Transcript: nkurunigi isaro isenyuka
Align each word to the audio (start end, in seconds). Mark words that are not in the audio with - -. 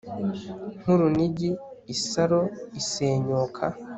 nkurunigi 0.79 1.49
isaro 1.95 2.41
isenyuka 2.79 3.65